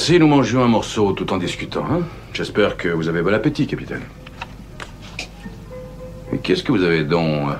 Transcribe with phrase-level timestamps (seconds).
[0.00, 1.84] passé, nous mangions un morceau tout en discutant.
[1.84, 2.00] Hein
[2.32, 4.00] J'espère que vous avez bon appétit, capitaine.
[6.32, 7.50] Et qu'est-ce que vous avez donc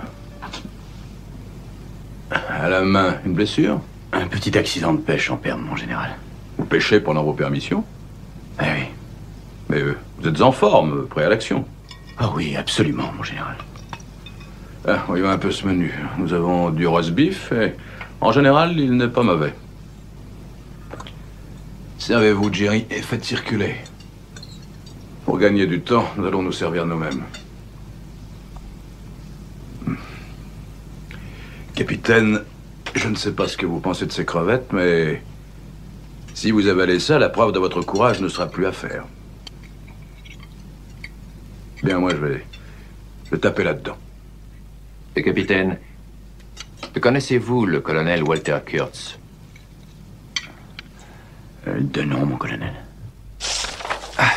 [2.31, 3.17] euh, à la main?
[3.27, 3.83] Une blessure?
[4.15, 6.17] Un petit accident de pêche en perme, mon général.
[6.57, 7.85] Vous pêchez pendant vos permissions?
[8.59, 8.87] Eh oui.
[9.69, 11.67] Mais euh, vous êtes en forme, prêt à l'action?
[12.17, 13.57] Ah oui, absolument, mon général.
[14.89, 15.93] Ah, voyons un peu ce menu.
[16.17, 17.75] Nous avons du roast beef et,
[18.23, 19.53] en général, il n'est pas mauvais.
[22.01, 23.75] Servez-vous, Jerry, et faites circuler.
[25.27, 27.25] Pour gagner du temps, nous allons nous servir nous-mêmes.
[31.75, 32.43] Capitaine,
[32.95, 35.23] je ne sais pas ce que vous pensez de ces crevettes, mais
[36.33, 39.05] si vous avalez ça, la preuve de votre courage ne sera plus à faire.
[41.83, 42.47] Bien, moi, je vais,
[43.27, 43.99] je vais taper là-dedans.
[45.17, 45.79] Le capitaine,
[46.99, 49.20] connaissez-vous le colonel Walter Kurtz?
[51.79, 52.73] De nom, mon colonel.
[54.19, 54.31] Ah.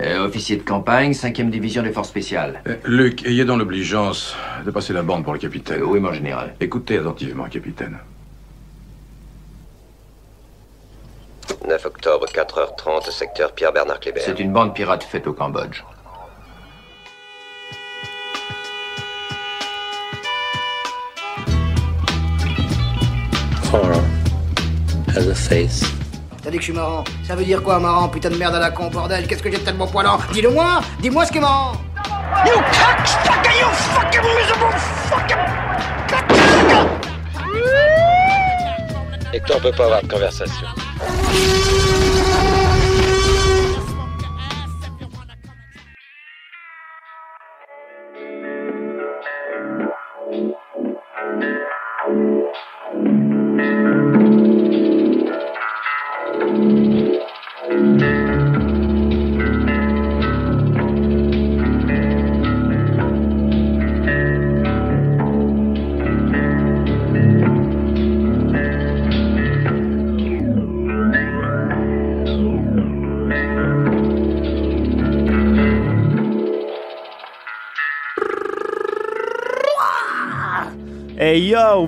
[0.00, 2.60] Euh, officier de campagne, 5e division des forces spéciales.
[2.66, 5.82] Euh, Luc, ayez dans l'obligeance de passer la bande pour le capitaine.
[5.82, 6.54] oui, mon général.
[6.60, 7.98] Écoutez attentivement, capitaine.
[11.66, 14.20] 9 octobre, 4h30, secteur Pierre-Bernard Kléber.
[14.20, 15.82] C'est une bande pirate faite au Cambodge.
[23.72, 24.04] Horror
[25.08, 26.03] has a face.
[26.44, 27.04] T'as dit que je suis marrant.
[27.26, 29.26] Ça veut dire quoi, marrant Putain de merde à la con, bordel?
[29.26, 30.18] Qu'est-ce que j'ai de tellement poilant?
[30.30, 31.72] Dis-le-moi Dis-moi ce qui est marrant
[32.44, 34.78] You cocksucker, you fucking miserable
[35.08, 35.38] fucking
[39.32, 40.66] Hector peut pas avoir de conversation.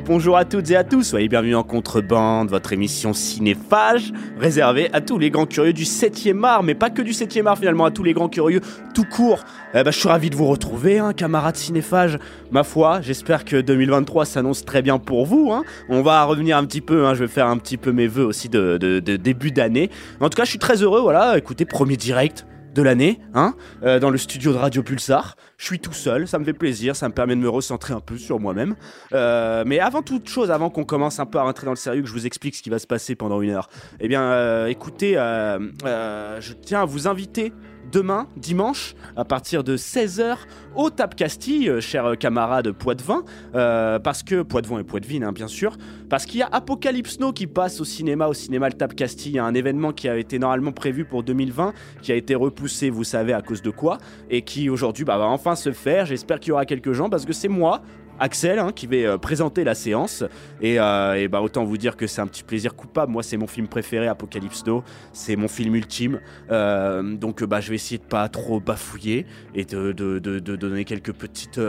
[0.04, 5.00] Bonjour à toutes et à tous, soyez bienvenus en Contrebande, votre émission cinéphage, réservée à
[5.00, 7.90] tous les grands curieux du 7e art, mais pas que du 7e art finalement, à
[7.90, 8.60] tous les grands curieux
[8.94, 9.44] tout court.
[9.74, 12.18] Eh ben, je suis ravi de vous retrouver, hein, camarades cinéphages.
[12.50, 15.50] Ma foi, j'espère que 2023 s'annonce très bien pour vous.
[15.52, 15.64] Hein.
[15.88, 18.24] On va revenir un petit peu, hein, je vais faire un petit peu mes voeux
[18.24, 19.90] aussi de, de début d'année.
[20.20, 22.46] En tout cas, je suis très heureux, voilà, écoutez, premier direct
[22.76, 25.36] de l'année, hein, euh, dans le studio de Radio Pulsar.
[25.56, 28.00] Je suis tout seul, ça me fait plaisir, ça me permet de me recentrer un
[28.00, 28.76] peu sur moi-même.
[29.14, 32.02] Euh, mais avant toute chose, avant qu'on commence un peu à rentrer dans le sérieux,
[32.02, 34.66] que je vous explique ce qui va se passer pendant une heure, eh bien, euh,
[34.66, 37.52] écoutez, je tiens à vous inviter
[37.90, 40.36] demain, dimanche, à partir de 16h,
[40.74, 43.24] au Tap Castille, euh, chers camarades Poitvin,
[43.54, 45.76] euh, parce que Poitvin et Poitvin, hein, bien sûr,
[46.08, 49.38] parce qu'il y a Apocalypse Now qui passe au cinéma, au cinéma le Tap Castille,
[49.38, 53.32] un événement qui a été normalement prévu pour 2020, qui a été repoussé, vous savez,
[53.32, 53.98] à cause de quoi,
[54.30, 56.06] et qui aujourd'hui bah, va enfin se faire.
[56.06, 57.82] J'espère qu'il y aura quelques gens, parce que c'est moi,
[58.18, 60.24] Axel hein, qui va euh, présenter la séance.
[60.60, 63.12] Et, euh, bah, autant vous dire que c'est un petit plaisir coupable.
[63.12, 64.82] Moi, c'est mon film préféré, Apocalypse Now.
[65.12, 66.20] C'est mon film ultime.
[66.50, 71.60] Euh, donc, bah, je vais essayer de pas trop bafouiller et de, donner quelques petites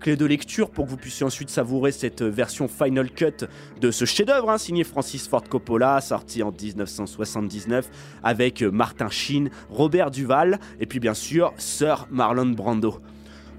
[0.00, 3.46] clés de lecture pour que vous puissiez ensuite savourer cette version Final Cut
[3.80, 7.88] de ce chef-d'œuvre hein, signé Francis Ford Coppola, sorti en 1979
[8.22, 13.00] avec Martin Sheen, Robert Duval et puis bien sûr Sir Marlon Brando.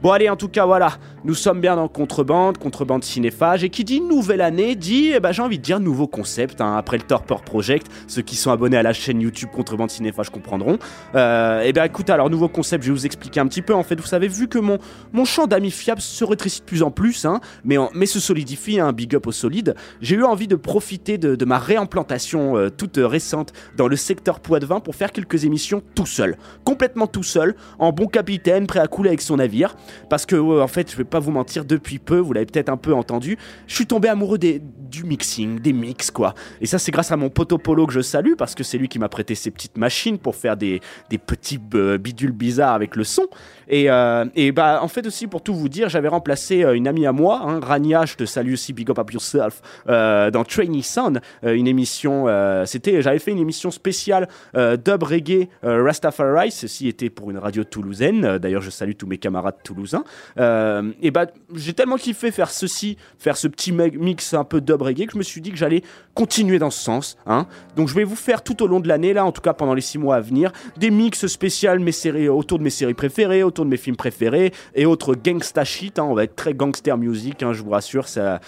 [0.01, 0.93] Bon allez, en tout cas voilà,
[1.25, 5.33] nous sommes bien dans Contrebande, Contrebande cinéphage, et qui dit nouvelle année dit, eh ben,
[5.33, 8.77] j'ai envie de dire nouveau concept, hein, après le Torpor Project, ceux qui sont abonnés
[8.77, 10.79] à la chaîne YouTube Contrebande cinéphage comprendront.
[11.15, 13.83] Euh, eh bien écoute, alors nouveau concept, je vais vous expliquer un petit peu, en
[13.83, 14.77] fait, vous savez, vu que mon,
[15.11, 18.79] mon champ d'amis fiables se rétrécit de plus en plus, hein, mais, mais se solidifie,
[18.79, 22.69] un hein, big up au solide, j'ai eu envie de profiter de, ma réimplantation euh,
[22.69, 27.55] toute récente dans le secteur Poids-de-Vin pour faire quelques émissions tout seul, complètement tout seul,
[27.79, 29.75] en bon capitaine, prêt à couler avec son navire.
[30.09, 32.77] Parce que, en fait, je vais pas vous mentir, depuis peu, vous l'avez peut-être un
[32.77, 33.37] peu entendu,
[33.67, 36.33] je suis tombé amoureux des, du mixing, des mix, quoi.
[36.61, 38.87] Et ça, c'est grâce à mon pote Polo que je salue, parce que c'est lui
[38.87, 42.95] qui m'a prêté ses petites machines pour faire des, des petits euh, bidules bizarres avec
[42.95, 43.27] le son.
[43.69, 46.87] Et, euh, et, bah, en fait, aussi, pour tout vous dire, j'avais remplacé euh, une
[46.87, 50.83] amie à moi, hein, Rania, je te salue aussi, big up up yourself, dans Trainee
[50.83, 52.25] Sound, une émission,
[52.65, 58.37] c'était, j'avais fait une émission spéciale dub reggae Rastafari, ceci était pour une radio toulousaine.
[58.37, 60.03] D'ailleurs, je salue tous mes camarades toulousains toulousain.
[60.39, 64.81] Euh, et bah, j'ai tellement kiffé faire ceci, faire ce petit mix un peu dub
[64.81, 65.83] reggae, que je me suis dit que j'allais
[66.15, 67.17] continuer dans ce sens.
[67.27, 67.45] Hein.
[67.75, 69.73] Donc je vais vous faire tout au long de l'année, là, en tout cas pendant
[69.73, 73.43] les six mois à venir, des mix spéciaux mes séries, autour de mes séries préférées,
[73.43, 75.99] autour de mes films préférés et autres gangsta shit.
[75.99, 76.03] hein.
[76.03, 78.07] On va être très gangster music, hein, je vous rassure.
[78.07, 78.39] Ça,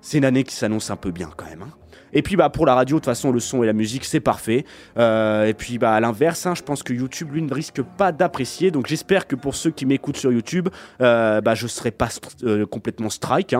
[0.00, 1.62] c'est une année qui s'annonce un peu bien quand même.
[1.62, 1.70] hein.
[2.12, 4.18] Et puis bah pour la radio, de toute façon, le son et la musique, c'est
[4.18, 4.64] parfait.
[4.98, 8.72] Euh, et puis bah à l'inverse, je pense que YouTube, lui, ne risque pas d'apprécier.
[8.72, 10.68] Donc j'espère que pour ceux qui m'écoutent sur YouTube,
[11.00, 12.08] euh, bah je serai pas
[12.42, 13.54] euh, complètement strike.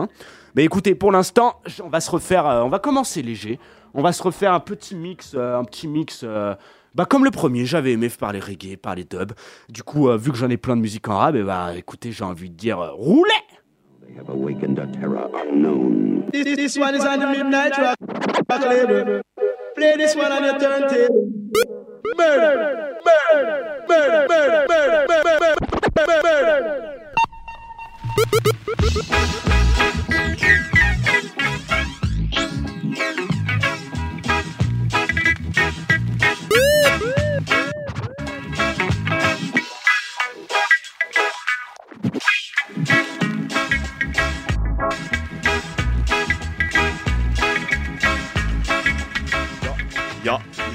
[0.55, 3.57] Mais écoutez, pour l'instant, on va se refaire, euh, on va commencer léger.
[3.93, 6.25] On va se refaire un petit mix, un petit mix.
[6.93, 9.31] Bah comme le premier, j'avais aimé parler reggae, parler dub.
[9.69, 12.11] Du coup, euh, vu que j'en ai plein de musique en rap, et bah écoutez,
[12.11, 13.31] j'ai envie de dire euh, roulez!
[16.31, 17.97] This, this one is on the midnight rock
[18.49, 19.21] rock label.
[19.75, 21.29] Play this one on your turntable.
[22.17, 25.55] Murder, murder, murder, murder, murder, murder,
[25.95, 26.21] murder,
[29.15, 29.47] murder.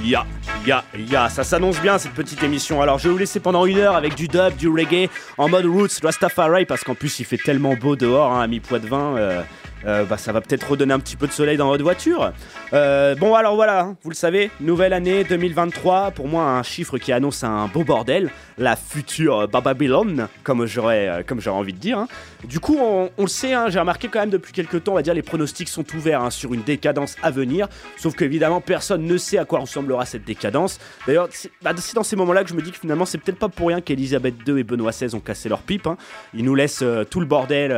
[0.06, 0.24] Ya,
[0.64, 2.80] ya, ya, ça s'annonce bien cette petite émission.
[2.80, 5.66] Alors je vais vous laisser pendant une heure avec du dub, du reggae, en mode
[5.66, 9.16] roots, Rastafari, parce qu'en plus il fait tellement beau dehors, hein, à mi-poids-de-vin.
[9.16, 9.42] euh,
[9.84, 12.32] euh, bah, ça va peut-être redonner un petit peu de soleil dans votre voiture.
[12.72, 16.12] Euh, bon, alors voilà, hein, vous le savez, nouvelle année 2023.
[16.12, 21.22] Pour moi, un chiffre qui annonce un beau bordel, la future Babylone, comme j'aurais, euh,
[21.26, 21.98] comme j'aurais envie de dire.
[21.98, 22.08] hein.
[22.44, 25.02] Du coup, on, le sait, hein, j'ai remarqué quand même depuis quelques temps, on va
[25.02, 27.68] dire, les pronostics sont ouverts sur une décadence à venir.
[27.96, 30.78] Sauf qu'évidemment, personne ne sait à quoi ressemblera cette décadence.
[31.06, 33.48] D'ailleurs, c'est bah, dans ces moments-là que je me dis que finalement, c'est peut-être pas
[33.48, 35.88] pour rien qu'Elisabeth II et Benoît XVI ont cassé leur pipe.
[36.34, 37.76] Ils nous laissent tout le bordel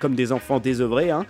[0.00, 1.10] comme des enfants désœuvrés.
[1.10, 1.26] hein.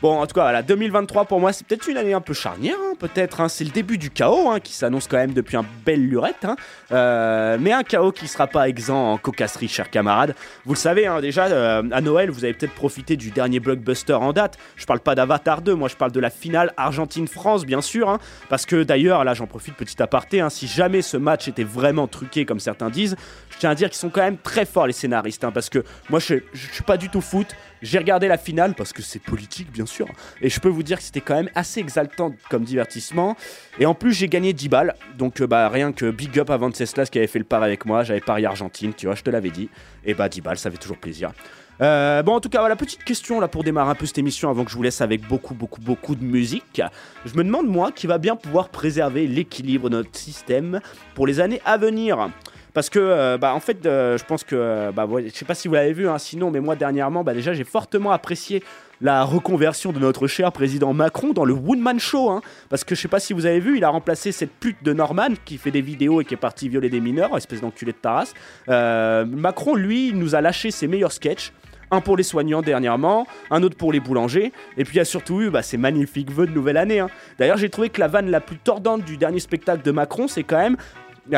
[0.00, 2.76] Bon, en tout cas, voilà, 2023 pour moi, c'est peut-être une année un peu charnière,
[2.80, 3.40] hein, peut-être.
[3.40, 3.48] hein.
[3.48, 6.46] C'est le début du chaos hein, qui s'annonce quand même depuis un bel lurette.
[6.92, 10.36] Euh, mais un chaos qui sera pas exempt en cocasserie, chers camarades.
[10.64, 14.32] Vous le savez, déjà, euh, à Noël, vous avez peut-être profité du dernier blockbuster en
[14.32, 14.56] date.
[14.76, 18.18] Je parle pas d'Avatar 2, moi je parle de la finale Argentine-France, bien sûr.
[18.48, 20.46] parce que d'ailleurs, là, j'en profite petit aparté.
[20.50, 23.16] si jamais ce match était vraiment truqué, comme certains disent,
[23.50, 25.44] je tiens à dire qu'ils sont quand même très forts, les scénaristes.
[25.52, 27.48] parce que moi, je, je suis pas du tout foot.
[27.82, 30.06] J'ai regardé la finale parce que c'est politique, bien sûr.
[30.42, 33.36] Et je peux vous dire que c'était quand même assez exaltant comme divertissement.
[33.78, 34.94] Et en plus, j'ai gagné 10 balles.
[35.16, 37.86] Donc, euh, bah, rien que big up à Venceslas qui avait fait le pari avec
[37.86, 38.02] moi.
[38.02, 39.68] J'avais parié Argentine, tu vois, je te l'avais dit.
[40.04, 41.32] Et bah, 10 balles, ça fait toujours plaisir.
[41.80, 44.50] Euh, bon, en tout cas, voilà, petite question là pour démarrer un peu cette émission
[44.50, 46.82] avant que je vous laisse avec beaucoup, beaucoup, beaucoup de musique.
[47.24, 50.80] Je me demande, moi, qui va bien pouvoir préserver l'équilibre de notre système
[51.14, 52.30] pour les années à venir.
[52.74, 55.44] Parce que, euh, bah, en fait, euh, je pense que, euh, bah, ouais, je sais
[55.44, 58.62] pas si vous l'avez vu, hein, sinon, mais moi dernièrement, bah, déjà, j'ai fortement apprécié
[59.00, 62.30] la reconversion de notre cher président Macron dans le Woodman Show.
[62.30, 62.40] hein.
[62.68, 64.92] parce que je sais pas si vous avez vu, il a remplacé cette pute de
[64.92, 67.96] Norman qui fait des vidéos et qui est parti violer des mineurs, espèce d'enculé de
[67.98, 68.32] Taras.
[68.68, 71.52] Euh, Macron, lui, nous a lâché ses meilleurs sketchs.
[71.90, 75.06] Un pour les soignants dernièrement, un autre pour les boulangers, et puis il y a
[75.06, 77.00] surtout eu bah, ces magnifiques vœux de nouvelle année.
[77.00, 77.08] hein.
[77.38, 80.42] D'ailleurs, j'ai trouvé que la vanne la plus tordante du dernier spectacle de Macron, c'est
[80.42, 80.76] quand même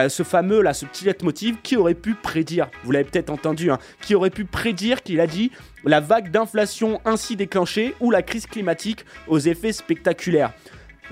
[0.09, 3.79] ce fameux là, ce petit leitmotiv qui aurait pu prédire, vous l'avez peut-être entendu, hein,
[4.03, 5.51] qui aurait pu prédire qu'il a dit
[5.85, 10.53] la vague d'inflation ainsi déclenchée ou la crise climatique aux effets spectaculaires.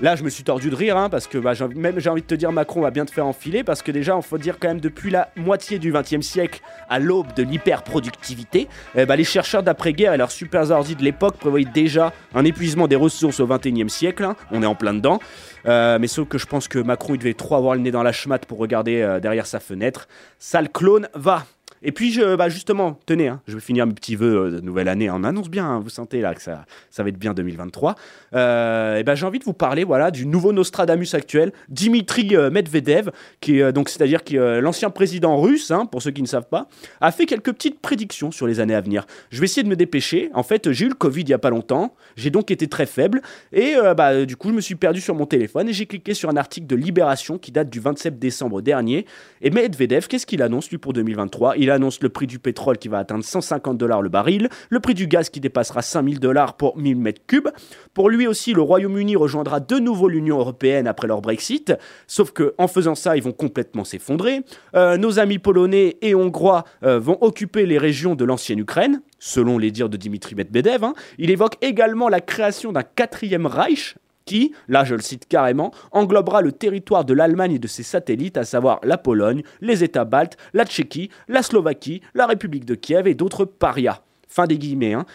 [0.01, 2.27] Là, je me suis tordu de rire, hein, parce que bah, même j'ai envie de
[2.27, 4.69] te dire, Macron va bien te faire enfiler, parce que déjà, il faut dire quand
[4.69, 9.61] même, depuis la moitié du XXe siècle, à l'aube de l'hyperproductivité, eh bah, les chercheurs
[9.61, 13.89] d'après-guerre et leurs super ordi de l'époque prévoyaient déjà un épuisement des ressources au XXIe
[13.89, 14.23] siècle.
[14.23, 14.37] hein.
[14.51, 15.19] on est en plein dedans.
[15.65, 18.03] Euh, mais sauf que je pense que Macron, il devait trop avoir le nez dans
[18.03, 20.07] la schmatte pour regarder euh, derrière sa fenêtre.
[20.37, 21.45] Sale clone, va
[21.81, 24.61] et puis, je, bah justement, tenez, hein, je vais finir mes petits vœux euh, de
[24.61, 25.09] nouvelle année.
[25.09, 26.65] On annonce bien, hein, vous sentez là que ça,
[26.97, 27.95] va être bien 2023.
[28.35, 32.49] Euh, et ben, j'ai envie de vous parler voilà, du nouveau Nostradamus actuel, Dimitri euh,
[32.49, 36.47] Medvedev, qui est donc, c'est-à-dire qui l'ancien président russe, hein, pour ceux qui ne savent
[36.49, 36.67] pas,
[37.01, 39.05] a fait quelques petites prédictions sur les années à venir.
[39.29, 40.29] Je vais essayer de me dépêcher.
[40.33, 42.85] En fait, j'ai eu le Covid il y a pas longtemps, j'ai donc été très
[42.85, 43.21] faible,
[43.53, 46.29] et bah, du coup, je me suis perdu sur mon téléphone et j'ai cliqué sur
[46.29, 49.05] un article de Libération qui date du 27 décembre dernier.
[49.41, 52.87] Et Medvedev, qu'est-ce qu'il annonce lui pour 2023 Il annonce le prix du pétrole qui
[52.87, 56.77] va atteindre 150 dollars le baril, le prix du gaz qui dépassera 5000 dollars pour
[56.77, 57.49] 1000 mètres cubes.
[57.93, 61.73] Pour lui aussi, le Royaume-Uni rejoindra de nouveau l'Union européenne après leur Brexit,
[62.07, 64.41] sauf que en faisant ça, ils vont complètement s'effondrer.
[64.75, 69.57] Euh, nos amis polonais et hongrois euh, vont occuper les régions de l'ancienne Ukraine, selon
[69.57, 70.83] les dires de Dimitri Medvedev.
[70.83, 70.93] hein.
[71.17, 73.95] Il évoque également la création d'un quatrième Reich
[74.29, 78.37] qui, là je le cite carrément, englobera le territoire de l'Allemagne et de ses satellites,
[78.37, 83.07] à savoir la Pologne, les États baltes, la Tchéquie, la Slovaquie, la République de Kiev
[83.07, 84.01] et d'autres parias.
[84.27, 84.93] Fin des guillemets.
[84.93, 85.05] Hein.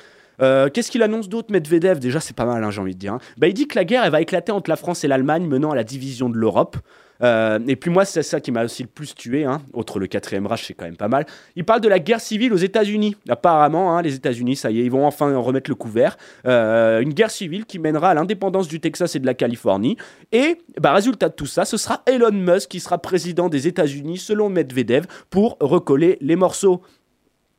[0.42, 2.00] Euh, Qu'est-ce qu'il annonce d'autre, Medvedev?
[2.00, 3.12] Déjà, c'est pas mal, hein, j'ai envie de dire.
[3.12, 3.21] hein.
[3.38, 5.71] Bah, il dit que la guerre, elle va éclater entre la France et l'Allemagne, menant
[5.71, 6.76] à la division de l'Europe.
[7.23, 9.44] Euh, et puis moi, c'est ça qui m'a aussi le plus tué.
[9.44, 9.62] Hein.
[9.73, 11.26] Autre le quatrième Reich, c'est quand même pas mal.
[11.56, 13.16] Il parle de la guerre civile aux États-Unis.
[13.28, 16.16] Apparemment, hein, les États-Unis, ça y est, ils vont enfin remettre le couvert.
[16.47, 19.97] Euh, une guerre civile qui mènera à l'indépendance du Texas et de la Californie.
[20.33, 24.18] Et bah, résultat de tout ça, ce sera Elon Musk qui sera président des États-Unis,
[24.18, 26.83] selon Medvedev, pour recoller les morceaux.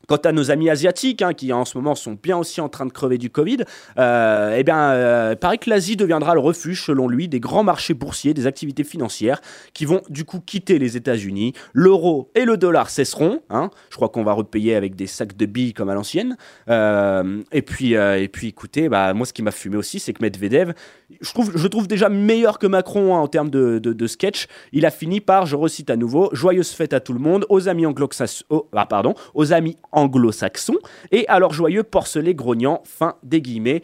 [0.07, 2.85] Quant à nos amis asiatiques, hein, qui en ce moment sont bien aussi en train
[2.85, 3.57] de crever du Covid,
[3.97, 7.93] euh, eh bien, euh, paraît que l'Asie deviendra le refuge, selon lui, des grands marchés
[7.93, 9.41] boursiers, des activités financières,
[9.73, 11.53] qui vont du coup quitter les États-Unis.
[11.73, 13.41] L'euro et le dollar cesseront.
[13.49, 13.69] hein.
[13.89, 16.37] Je crois qu'on va repayer avec des sacs de billes comme à l'ancienne.
[16.69, 20.13] Euh, et puis, euh, et puis, écoutez, bah, moi, ce qui m'a fumé aussi, c'est
[20.13, 20.73] que Medvedev,
[21.21, 24.47] je trouve, je trouve déjà meilleur que Macron hein, en termes de sketch.
[24.71, 27.67] Il a fini par, je recite à nouveau, joyeuse fête à tout le monde, aux
[27.67, 30.77] amis anglo-saxons, oh, ah, pardon, aux amis anglo-saxons,
[31.11, 33.81] et alors joyeux porcelet grognant, fin des guillemets.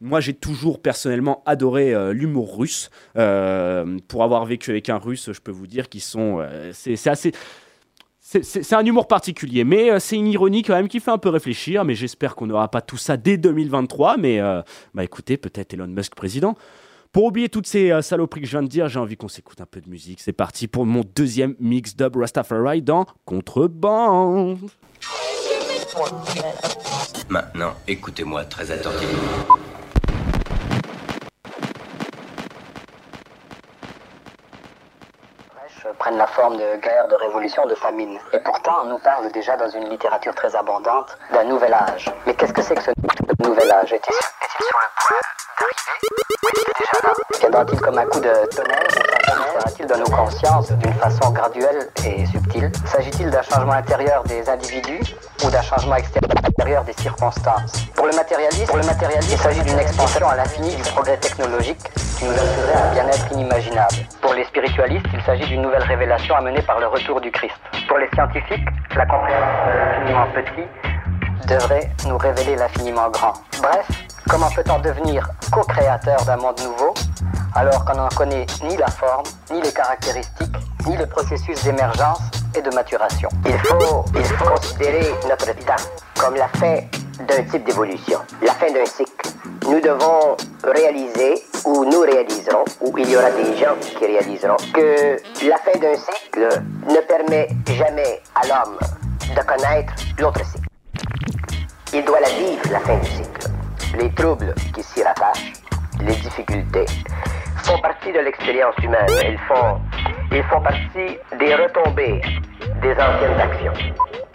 [0.00, 2.90] Moi, j'ai toujours personnellement adoré euh, l'humour russe.
[3.16, 6.38] Euh, pour avoir vécu avec un russe, je peux vous dire qu'ils sont.
[6.40, 7.32] euh, c'est assez.
[8.20, 11.84] C'est- un humour particulier, mais c'est une ironie quand même qui fait un peu réfléchir.
[11.84, 14.16] Mais j'espère qu'on n'aura pas tout ça dès 2023.
[14.18, 14.40] Mais
[14.92, 16.54] bah écoutez, peut-être Elon Musk président.
[17.12, 19.66] Pour oublier toutes ces saloperies que je viens de dire, j'ai envie qu'on s'écoute un
[19.66, 20.20] peu de musique.
[20.20, 24.58] C'est parti pour mon deuxième mix dub Rastafari dans Contrebande.
[27.28, 29.56] Maintenant, écoutez-moi très attentivement.
[35.98, 38.18] prennent la forme de guerre, de révolution, de famine.
[38.32, 42.12] Et pourtant, on nous parle déjà dans une littérature très abondante d'un nouvel âge.
[42.26, 42.90] Mais qu'est-ce que c'est que ce
[43.44, 45.20] nouvel âge est-il sur le point
[45.60, 46.64] d'arriver.
[47.40, 49.14] Viendra-t-il comme un coup de tonnerre
[49.54, 52.70] s'insérer-t-il dans nos consciences d'une façon graduelle et subtile?
[52.86, 57.86] S'agit-il d'un changement intérieur des individus ou d'un changement extérieur des circonstances?
[57.94, 61.80] Pour le matérialiste, pour le il s'agit d'une expansion à l'infini du progrès technologique
[62.18, 63.94] qui nous assurerait un bien-être inimaginable.
[64.20, 67.58] Pour les spiritualistes, il s'agit d'une nouvelle révélation amenée par le retour du Christ.
[67.88, 70.68] Pour les scientifiques, la compréhension de l'infiniment petit
[71.46, 73.34] devrait nous révéler l'infiniment grand.
[73.60, 73.86] Bref,
[74.28, 76.94] comment peut-on devenir co-créateur d'un monde nouveau
[77.54, 82.20] alors qu'on n'en connaît ni la forme, ni les caractéristiques, ni les processus d'émergence
[82.54, 83.28] et de maturation?
[83.46, 85.84] Il faut, il faut considérer notre temps
[86.18, 86.76] comme la fin
[87.28, 89.30] d'un type d'évolution, la fin d'un cycle.
[89.62, 95.16] Nous devons réaliser, ou nous réaliserons, ou il y aura des gens qui réaliseront, que
[95.46, 98.78] la fin d'un cycle ne permet jamais à l'homme
[99.34, 100.63] de connaître l'autre cycle.
[101.96, 103.46] Il doit la vivre, la fin du cycle.
[103.96, 105.52] Les troubles qui s'y rattachent,
[106.00, 106.86] les difficultés,
[107.62, 109.06] font partie de l'expérience humaine.
[109.24, 109.78] Ils font,
[110.50, 112.20] font partie des retombées
[112.82, 113.72] des anciennes actions.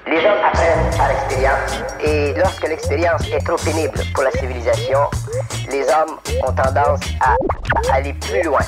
[0.07, 4.99] Les hommes apprennent par expérience et lorsque l'expérience est trop pénible pour la civilisation,
[5.69, 7.35] les hommes ont tendance à
[7.93, 8.61] aller plus loin.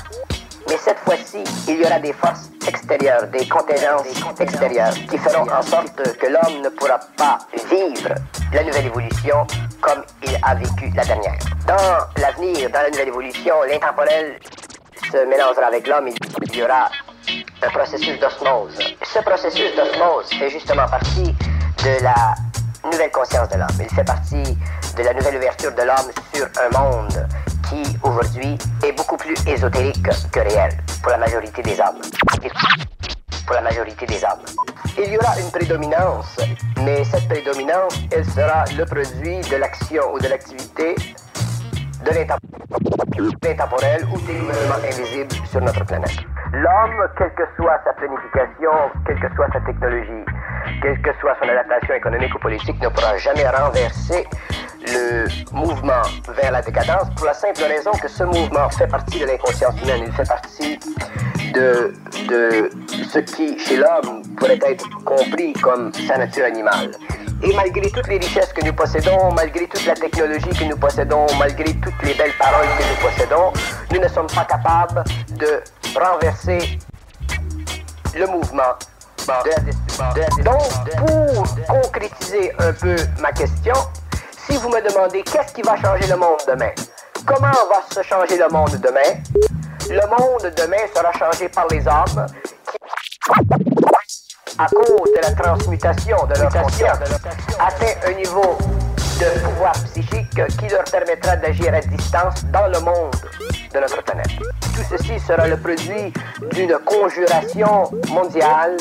[0.71, 5.61] Mais cette fois-ci, il y aura des forces extérieures, des contingences extérieures qui feront en
[5.61, 8.15] sorte que l'homme ne pourra pas vivre
[8.53, 9.45] la nouvelle évolution
[9.81, 11.39] comme il a vécu la dernière.
[11.67, 14.39] Dans l'avenir, dans la nouvelle évolution, l'intemporel
[15.11, 16.89] se mélangera avec l'homme, il y aura
[17.63, 18.79] un processus d'osmose.
[19.03, 21.35] Ce processus d'osmose fait justement partie
[21.83, 22.33] de la
[22.89, 23.77] nouvelle conscience de l'homme.
[23.77, 24.57] Il fait partie
[24.95, 27.27] de la nouvelle ouverture de l'homme sur un monde
[28.03, 30.01] aujourd'hui, est beaucoup plus ésotérique
[30.31, 32.01] que réel pour la majorité des hommes.
[33.45, 34.45] Pour la majorité des hommes.
[34.97, 36.37] Il y aura une prédominance,
[36.83, 40.95] mais cette prédominance, elle sera le produit de l'action ou de l'activité
[42.05, 42.39] de l'intemp-
[43.43, 46.17] l'intemporel ou des gouvernements invisibles sur notre planète.
[46.53, 48.71] L'homme, quelle que soit sa planification,
[49.05, 50.25] quelle que soit sa technologie,
[50.81, 54.27] quelle que soit son adaptation économique ou politique, ne pourra jamais renverser
[54.87, 56.01] le mouvement
[56.35, 60.03] vers la décadence pour la simple raison que ce mouvement fait partie de l'inconscience humaine,
[60.07, 60.79] il fait partie
[61.53, 61.93] de,
[62.27, 62.69] de
[63.07, 66.91] ce qui, chez l'homme, pourrait être compris comme sa nature animale.
[67.43, 71.25] Et malgré toutes les richesses que nous possédons, malgré toute la technologie que nous possédons,
[71.39, 73.53] malgré toutes les belles paroles que nous possédons,
[73.91, 75.61] nous ne sommes pas capables de
[75.97, 76.79] renverser
[78.15, 78.73] le mouvement.
[80.43, 80.61] Donc,
[80.97, 83.73] pour concrétiser un peu ma question,
[84.47, 86.71] si vous me demandez qu'est-ce qui va changer le monde demain,
[87.25, 89.21] comment va se changer le monde demain,
[89.89, 92.25] le monde demain sera changé par les hommes
[92.71, 93.90] qui,
[94.61, 96.99] à cause de la transmutation de leur conscience,
[97.59, 98.57] atteint un niveau
[99.19, 103.15] de pouvoir psychique qui leur permettra d'agir à distance dans le monde
[103.73, 104.27] de notre planète.
[104.61, 106.13] Tout ceci sera le produit
[106.51, 108.77] d'une conjuration mondiale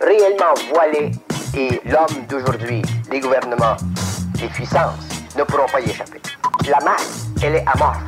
[0.00, 1.12] réellement voilée
[1.54, 2.80] et l'homme d'aujourd'hui,
[3.10, 3.76] les gouvernements,
[4.40, 6.22] les puissances ne pourront pas y échapper.
[6.66, 7.98] La masse, elle est amorphe.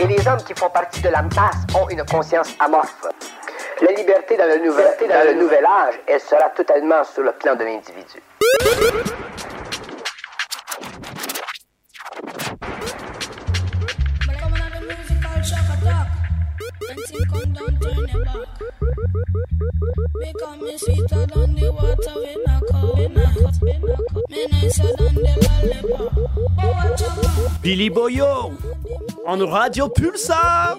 [0.00, 3.06] Et les hommes qui font partie de la masse ont une conscience amorphe.
[3.80, 7.54] La liberté dans le nouvel, dans le nouvel âge, elle sera totalement sur le plan
[7.54, 8.20] de l'individu.
[20.20, 24.30] Because me sweeter than the water when I come, when I cut, when I cut.
[24.30, 26.12] Me nicer than the lollipop.
[26.58, 27.62] Oh, what you want?
[27.62, 28.32] Billy Boyo
[29.26, 30.78] en Radio Pulsar.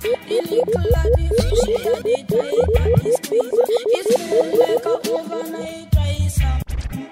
[0.00, 3.66] The little laddie fishy and the tight and the squeezer.
[3.96, 6.62] It's cool like a overnight rice and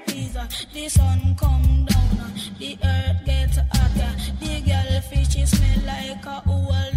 [0.06, 0.44] pizza.
[0.74, 4.12] The sun come down, the earth gets hotter.
[4.40, 6.96] The girl fishy smell like a old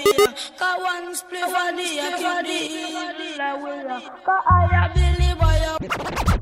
[0.00, 0.34] evil away.
[0.58, 3.78] Cause one split a day I keep the evil away.
[4.24, 5.58] Cause I a Billy boy,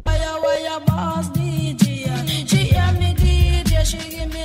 [0.05, 1.87] why a why a boss DJ.
[2.49, 4.36] She hear me DJ, she give me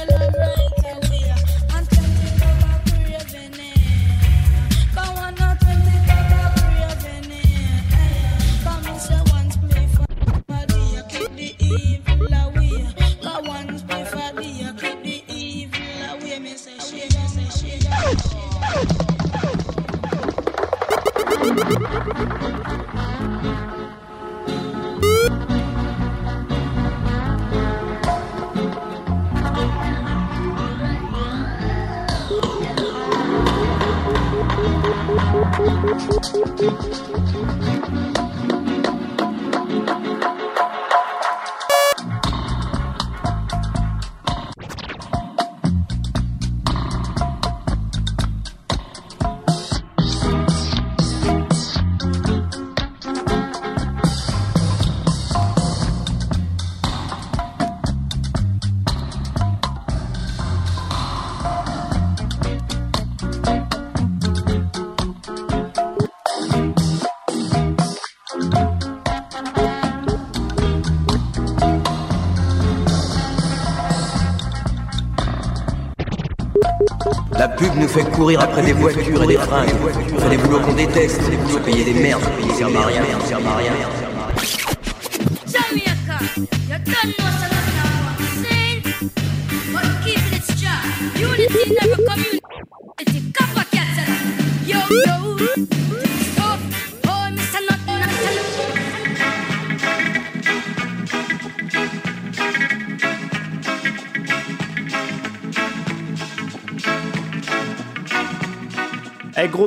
[77.82, 79.70] Nous fait courir après des voitures et des fringues.
[80.16, 81.22] On fait des boulots qu'on déteste.
[81.22, 84.01] Fait payer des merdes, payer à rien, rien.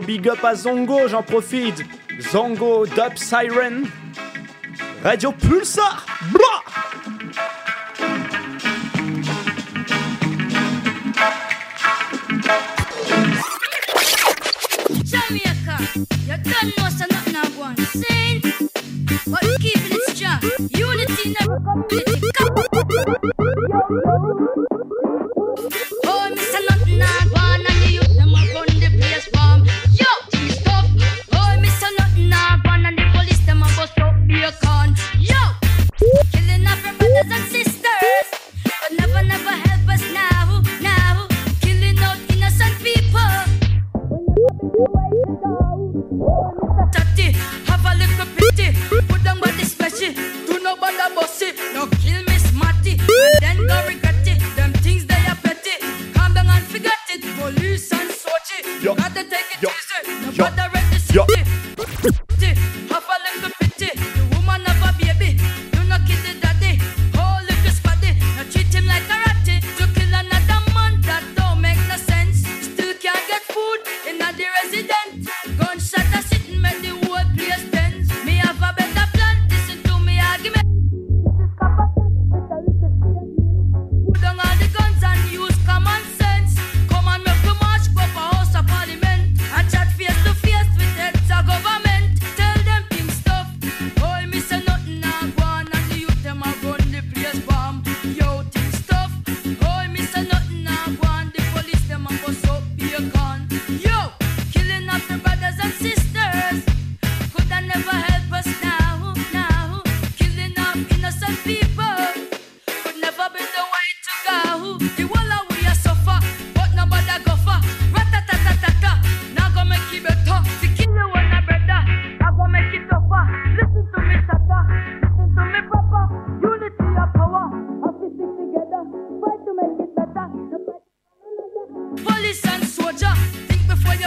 [0.04, 1.84] Big up à Zongo, j'en profite.
[2.20, 3.84] Zongo Dub Siren.
[5.02, 6.06] Radio Pulsar.
[15.04, 15.78] Jamaica,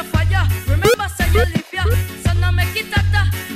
[0.04, 0.48] fire.
[0.68, 1.84] Remember, say you live here,
[2.24, 3.47] so now make it hotter.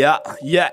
[0.00, 0.70] Yeah, yeah.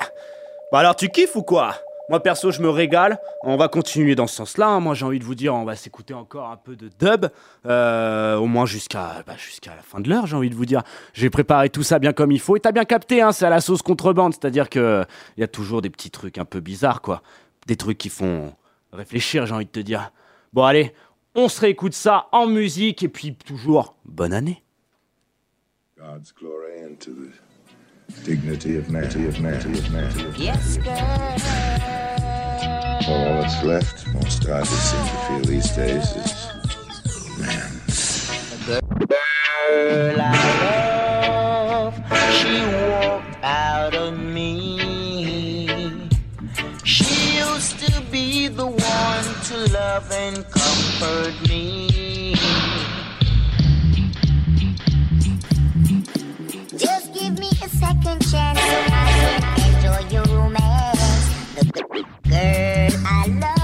[0.71, 1.75] Bah alors tu kiffes ou quoi?
[2.07, 3.19] Moi perso je me régale.
[3.43, 4.67] On va continuer dans ce sens-là.
[4.67, 4.79] hein.
[4.79, 7.25] Moi j'ai envie de vous dire, on va s'écouter encore un peu de dub,
[7.65, 10.27] euh, au moins jusqu'à bah, jusqu'à la fin de l'heure.
[10.27, 12.55] J'ai envie de vous dire, j'ai préparé tout ça bien comme il faut.
[12.55, 15.03] Et t'as bien capté, hein, c'est à la sauce contrebande, c'est-à-dire que
[15.35, 17.21] il y a toujours des petits trucs un peu bizarres, quoi.
[17.65, 18.53] Des trucs qui font
[18.93, 19.45] réfléchir.
[19.45, 20.13] J'ai envie de te dire.
[20.53, 20.93] Bon allez,
[21.35, 24.63] on se réécoute ça en musique et puis toujours bonne année.
[25.97, 27.33] God's glory and to the
[28.23, 30.33] dignity of man, of man, of man.
[30.37, 30.93] Yes, girl.
[33.07, 36.47] All that's left, most oddly seem to feel these days is
[37.39, 37.71] man.
[38.65, 40.23] The girl I
[41.79, 41.95] love,
[42.33, 42.59] she
[42.91, 46.09] walked out of me.
[46.83, 51.86] She used to be the one to love and comfort me.
[60.11, 60.99] Your romance.
[61.55, 62.03] The girl
[63.05, 63.56] I love,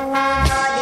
[0.00, 0.79] Yeah.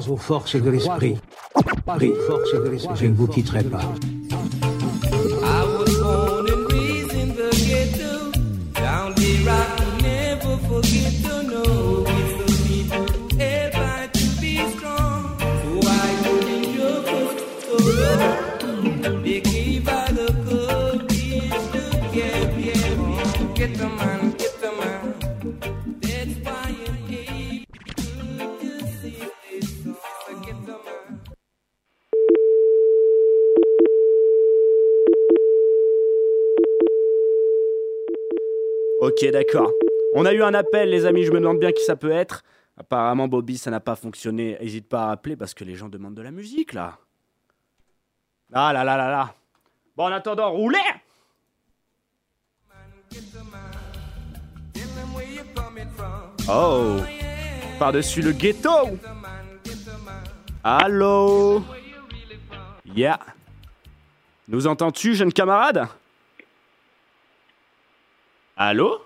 [0.00, 1.16] Crois aux forces de l'esprit.
[1.86, 2.96] De l'esprit.
[2.96, 3.82] Je ne vous quitterai pas.
[39.34, 39.70] D'accord.
[40.14, 42.44] On a eu un appel, les amis, je me demande bien qui ça peut être.
[42.76, 44.56] Apparemment, Bobby, ça n'a pas fonctionné.
[44.60, 46.98] N'hésite pas à appeler parce que les gens demandent de la musique, là.
[48.52, 49.34] Ah là là là là.
[49.96, 50.78] Bon, en attendant, roulez
[56.48, 56.96] Oh
[57.78, 58.98] Par-dessus le ghetto
[60.62, 61.62] Allô?
[62.94, 63.18] Yeah
[64.48, 65.88] Nous entends-tu, jeune camarade?
[68.56, 69.00] Allô?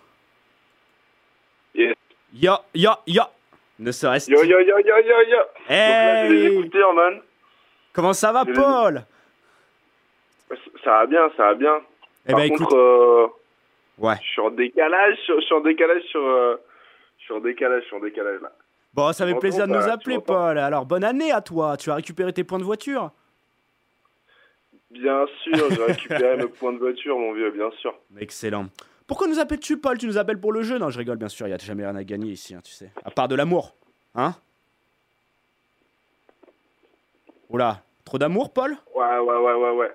[2.40, 3.22] Yo, yo, yo
[3.78, 5.38] Ne serait-ce Yo, yo, yo, yo, yo, yo.
[5.38, 7.22] Donc là, j'ai les Hey.
[7.92, 9.04] Comment ça va, Paul?
[10.84, 11.80] Ça va bien, ça va bien.
[12.26, 12.74] Eh Par ben, contre, écoute.
[12.78, 13.26] euh,
[13.98, 14.14] Ouais.
[14.22, 16.20] je suis en décalage, je suis en décalage sur...
[16.24, 16.56] euh,
[17.18, 18.52] je suis en décalage, je suis en décalage, là.
[18.94, 20.58] Bon, ça fait plaisir de nous appeler, Paul.
[20.58, 21.76] Alors, bonne année à toi.
[21.76, 23.10] Tu as récupéré tes points de voiture?
[24.90, 27.94] Bien sûr, j'ai récupéré mes points de voiture, mon vieux, bien sûr.
[28.18, 28.66] Excellent.
[29.08, 31.46] Pourquoi nous appelles-tu, Paul Tu nous appelles pour le jeu Non, je rigole, bien sûr.
[31.46, 32.90] Il n'y a jamais rien à gagner ici, hein, tu sais.
[33.04, 33.74] À part de l'amour.
[34.14, 34.34] Hein?
[37.48, 38.76] Oula, trop d'amour, Paul?
[38.94, 39.90] Ouais, ouais, ouais, ouais, ouais.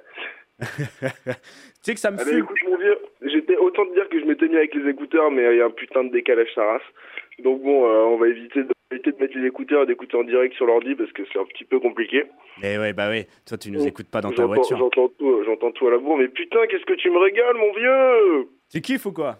[1.84, 2.39] Tu sais que ça me Allez, fume.
[2.43, 5.43] écoute, mon vieux, j'étais autant te dire que je m'étais mis avec les écouteurs, mais
[5.54, 6.82] il y a un putain de décalage, ça race.
[7.39, 10.23] Donc bon, euh, on va éviter de, éviter de mettre les écouteurs et d'écouter en
[10.23, 12.23] direct sur l'ordi parce que c'est un petit peu compliqué.
[12.63, 13.27] Eh ouais, bah ouais.
[13.45, 14.77] Toi, tu nous écoutes pas dans ta voiture.
[14.77, 17.73] J'entends tout, j'entends tout à la bourre, mais putain, qu'est-ce que tu me régales, mon
[17.73, 19.38] vieux Tu kiffes ou quoi?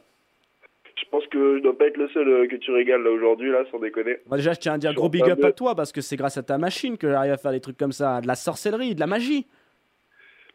[0.96, 3.52] Je pense que je dois pas être le seul euh, que tu régales là aujourd'hui,
[3.52, 4.18] là, sans déconner.
[4.28, 6.38] Moi, déjà, je tiens à dire gros big up à toi parce que c'est grâce
[6.38, 8.22] à ta machine que j'arrive à faire des trucs comme ça.
[8.22, 9.48] De la sorcellerie, de la magie.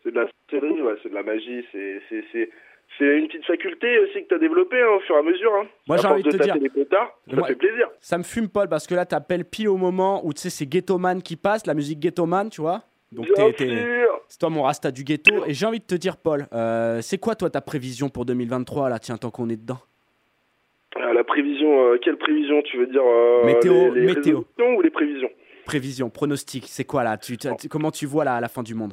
[0.02, 2.50] C'est de la sorcellerie, ouais, c'est de la magie, c'est,
[2.98, 5.52] c'est, une petite faculté aussi que t'as développée hein, au fur et à mesure.
[5.54, 5.66] Hein.
[5.86, 7.88] Moi, À j'ai envie de te dire- les ça Moi- fait plaisir.
[8.00, 10.66] Ça me fume, Paul, parce que là, t'appelles pile au moment où tu sais, c'est
[10.66, 12.82] Ghetto Man qui passe, la musique Ghetto Man, tu vois.
[13.10, 13.26] Donc
[14.28, 15.46] c'est toi mon rasta du ghetto.
[15.46, 18.90] Et j'ai envie de te dire, Paul, euh, c'est quoi toi ta prévision pour 2023
[18.90, 19.78] là Tiens, tant qu'on est dedans?
[20.96, 24.40] Ah, la prévision, euh, quelle prévision Tu veux dire euh, Météo, les, les météo.
[24.76, 25.30] ou les prévisions?
[25.64, 27.16] Prévision, pronostic, c'est quoi là?
[27.16, 28.92] Tu, tu- tu- Comment tu vois là, la fin du monde?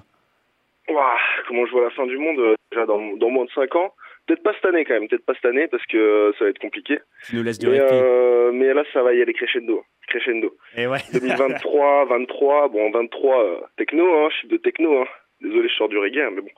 [0.90, 1.18] Ouah,
[1.48, 3.94] Comment je vois la fin du monde euh, déjà dans, dans moins de 5 ans
[4.26, 6.50] Peut-être pas cette année quand même, peut-être pas cette année parce que euh, ça va
[6.50, 6.98] être compliqué.
[7.28, 9.84] Tu nous laisses du Mais, euh, mais là, ça va y aller crescendo.
[10.08, 10.56] Crescendo.
[10.76, 10.98] Et ouais.
[11.14, 15.02] 2023, 23, bon, 23, euh, techno, hein, je suis de techno.
[15.02, 15.06] Hein.
[15.42, 16.50] Désolé, je sors du reggae, hein, mais bon.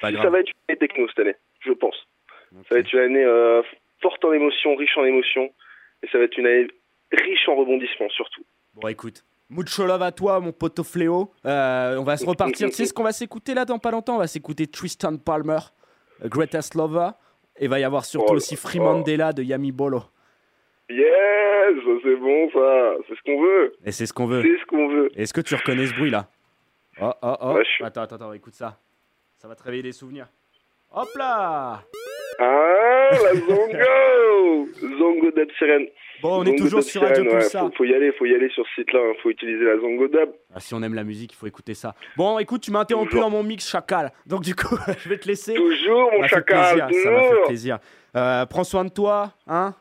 [0.00, 2.08] pas ça va être une année techno cette année, je pense.
[2.68, 3.62] Ça va être une année
[4.00, 5.52] forte en émotions, riche en émotions.
[6.02, 6.66] Et ça va être une année
[7.12, 8.44] riche en rebondissements, surtout.
[8.74, 9.22] Bon, écoute.
[9.50, 11.30] Mucho love à toi, mon poteau fléau.
[11.46, 12.68] Euh, on va se repartir.
[12.68, 14.16] tu sais ce qu'on va s'écouter là dans pas longtemps?
[14.16, 15.58] On va s'écouter Tristan Palmer,
[16.24, 17.10] Greatest Lover.
[17.58, 18.78] Et il va y avoir surtout Oh aussi Free.
[18.78, 20.02] Mandela de Yami Bolo.
[20.90, 22.94] Yes, c'est bon, ça.
[23.08, 23.72] C'est ce qu'on veut.
[23.84, 24.42] Et c'est ce qu'on veut.
[24.42, 25.10] C'est ce qu'on veut.
[25.16, 26.28] Est-ce que tu reconnais ce bruit là?
[27.00, 27.58] Oh, oh, oh.
[27.78, 28.78] Je- Attends, attends, attends, écoute ça.
[29.38, 30.28] Ça va te réveiller des souvenirs.
[30.92, 31.82] Hop là
[32.40, 35.86] Ah, la Zongo Zongo Dab Sirène.
[36.22, 37.66] Bon, on est Zongo toujours sur Radio ouais, Pulsar.
[37.66, 39.00] faut, faut y aller, faut y aller sur ce site-là.
[39.00, 39.12] hein.
[39.22, 40.30] Faut utiliser la Zongo Dab.
[40.54, 41.94] Ah, Si on aime la musique, il faut écouter ça.
[42.16, 43.24] Bon, écoute, tu m'as interrompu Toujours.
[43.24, 44.12] dans mon mix chacal.
[44.26, 45.54] Donc du coup, je vais te laisser.
[45.54, 47.46] Toujours, Ça mon fait chacal, plaisir, Ça m'a fait toujours.
[47.46, 47.78] plaisir.
[48.16, 49.74] Euh, prends soin de toi, hein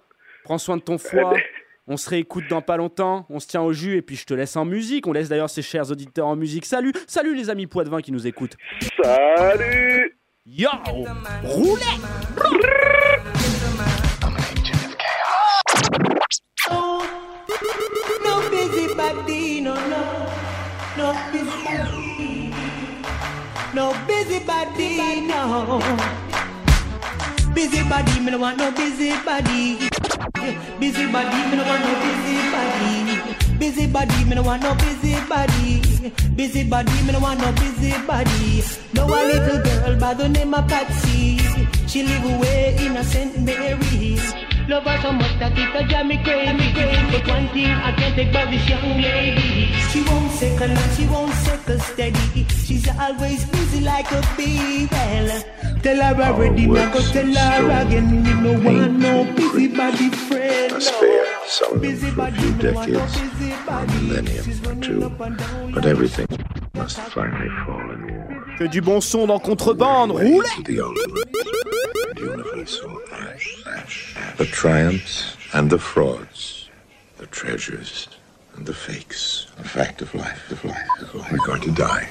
[0.44, 1.32] Prends soin de ton foie.
[1.34, 1.44] Eh ben.
[1.90, 3.26] On se réécoute dans pas longtemps.
[3.30, 5.08] On se tient au jus et puis je te laisse en musique.
[5.08, 6.66] On laisse d'ailleurs ces chers auditeurs en musique.
[6.66, 8.58] Salut, salut les amis Poitvin qui nous écoutent.
[9.02, 10.17] Salut
[10.50, 10.70] Yo
[11.44, 12.00] Roulez
[18.24, 20.26] No busybody, no, no.
[20.96, 22.54] No busybody.
[23.74, 25.82] No busybody, no.
[27.54, 29.90] Busybody, me no want no busybody.
[30.80, 33.58] Busybody, me no want no busybody.
[33.58, 35.82] Busybody, me no want no busybody.
[36.36, 38.64] Busybody, me no want no busy body.
[38.94, 41.38] No a little girl by the name of Patsy.
[41.88, 43.40] She live away in a St.
[43.40, 44.47] Mary's.
[44.68, 46.52] Love her so much that it a drive me crazy.
[47.10, 49.72] But one thing I can't take by this young lady.
[49.92, 52.46] She won't second and she won't second steady.
[52.66, 54.90] She's always busy like a bee.
[54.92, 55.44] Well,
[55.82, 58.24] tell her already, me I go tell her again.
[58.24, 60.72] Me no want no busybody friend.
[60.72, 61.24] That's fair.
[61.48, 63.22] Some of them for a few decades,
[63.70, 65.10] or a millennium or two.
[65.74, 66.28] But everything
[66.74, 68.44] must finally fall in war.
[68.58, 70.12] Que du bon son dans contrebande.
[70.12, 70.64] Roulez
[72.18, 73.17] To
[74.38, 76.70] the triumphs and the frauds,
[77.18, 78.08] the treasures
[78.56, 79.48] and the fakes.
[79.58, 81.32] The fact of life, of life, of life.
[81.32, 82.10] We're going to die.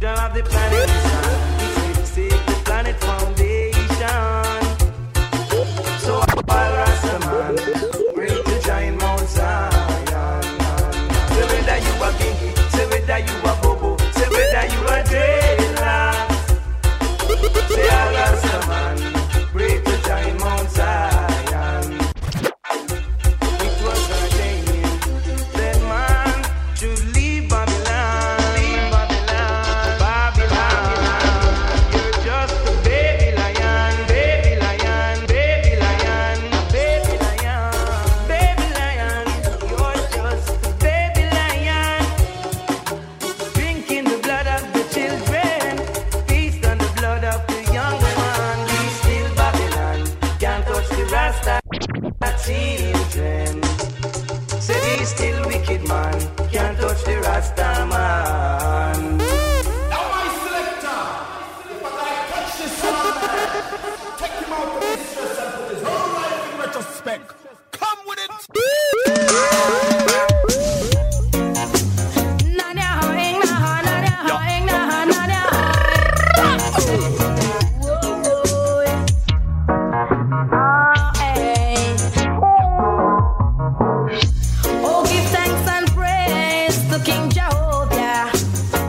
[0.00, 0.97] Don't have the planet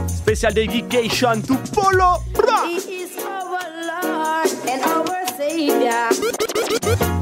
[0.08, 2.24] Spécial dedication to Polo.
[2.34, 2.68] Bra.
[2.68, 7.19] He is our Lord and our Savior.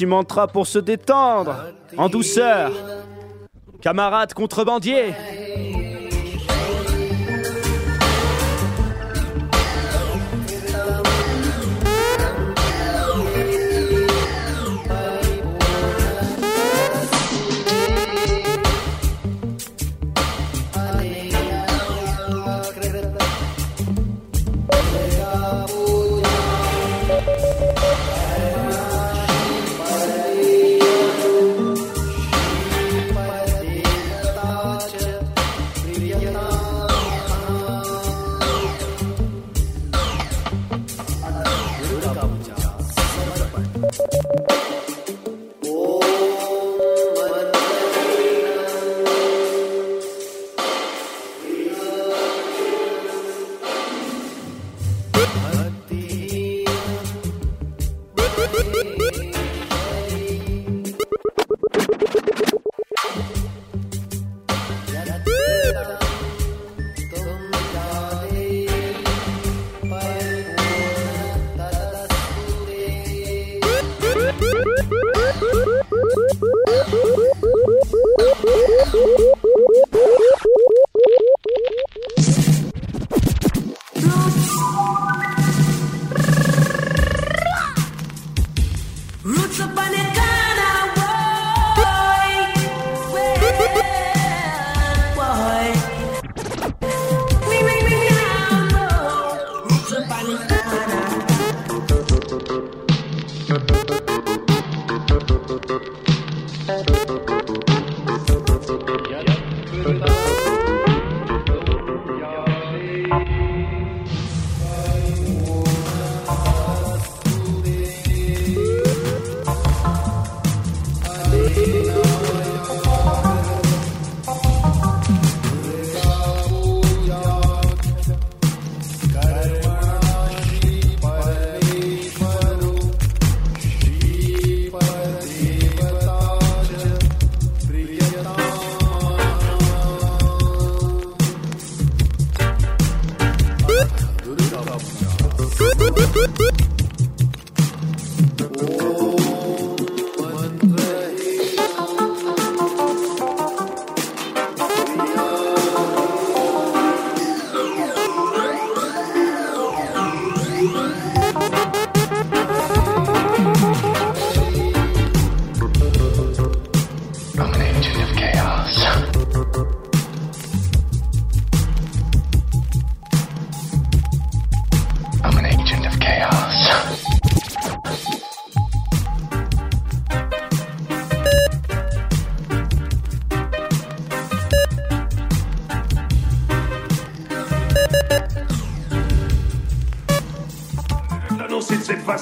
[0.00, 0.06] Petit
[0.46, 1.54] pour se détendre,
[1.98, 2.72] en douceur.
[3.82, 5.12] Camarades contrebandiers.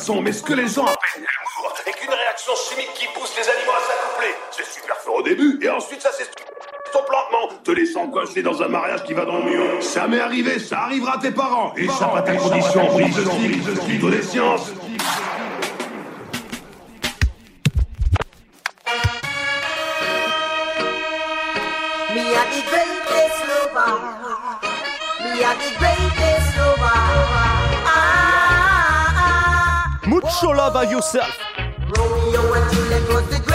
[0.09, 3.49] Façon, mais ce que les gens appellent l'amour est qu'une réaction chimique qui pousse les
[3.49, 4.35] animaux à s'accoupler.
[4.51, 8.69] C'est super fort au début, et ensuite ça s'estompe lentement, te laissant coincé dans un
[8.69, 9.83] mariage qui va dans le mur.
[9.83, 11.75] Ça m'est arrivé, ça arrivera à tes parents.
[11.77, 14.73] Échappe à ta condition, brise de cycle, livre des sciences.
[30.79, 31.37] Mucho love a yourself.
[31.97, 33.48] Romeo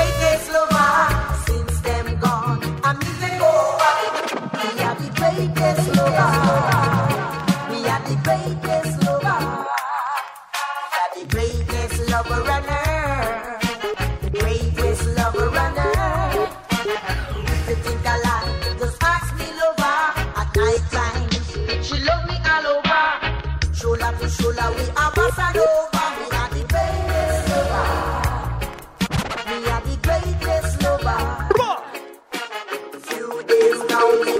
[33.90, 34.34] now we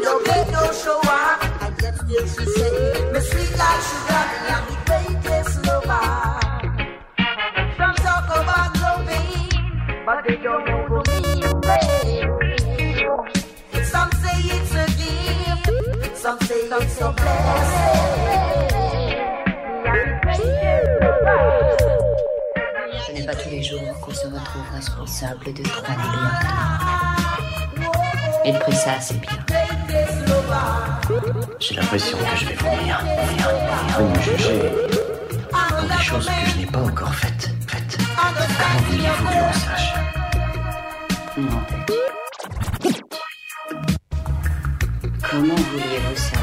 [23.26, 27.33] pas tous les jours qu'on se retrouve responsable de trois milliards
[28.46, 29.32] elle prit ça assez bien.
[31.60, 33.50] J'ai l'impression que je vais vomir, vomir,
[33.98, 34.72] vous me juger
[35.50, 37.50] pour des choses que je n'ai pas encore faites.
[37.68, 37.98] Faites.
[38.18, 39.94] Comment voulez-vous que l'on sache
[41.38, 41.62] Non.
[45.30, 46.43] Comment vouliez-vous savoir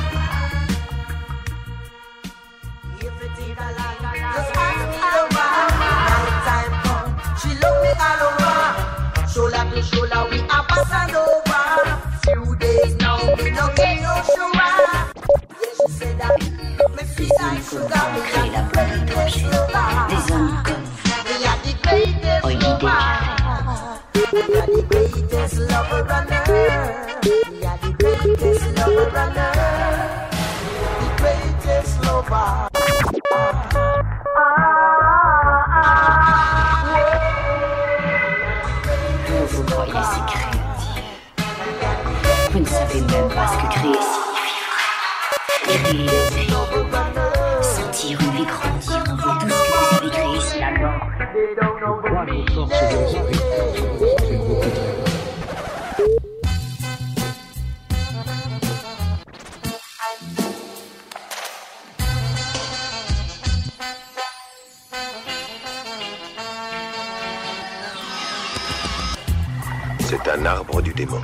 [70.10, 71.20] C'est un arbre du démon.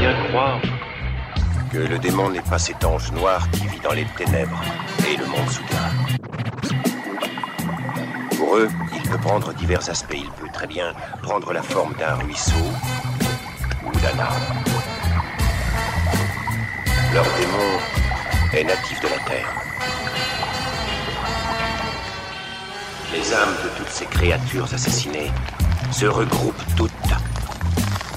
[0.00, 0.60] bien croire
[1.72, 4.60] que le démon n'est pas cet ange noir qui vit dans les ténèbres
[5.08, 5.92] et le monde souterrain.
[8.36, 10.18] Pour eux, il peut prendre divers aspects.
[10.18, 12.66] Il peut très bien prendre la forme d'un ruisseau
[13.86, 14.54] ou d'un arbre.
[17.14, 17.78] Leur démon
[18.54, 19.69] est natif de la terre.
[23.12, 25.32] Les âmes de toutes ces créatures assassinées
[25.90, 26.90] se regroupent toutes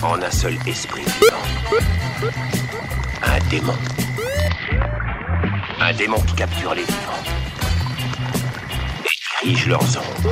[0.04, 2.32] en un seul esprit vivant.
[3.24, 3.74] Un démon.
[5.80, 7.24] Un démon qui capture les vivants.
[9.44, 10.30] Et dirige leurs ondes.